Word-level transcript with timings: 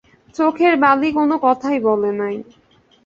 চোখের 0.35 0.73
বালি 0.83 1.09
কোনো 1.11 1.35
কথাই 1.43 1.77
বলে 1.87 2.11
নাই। 2.13 2.35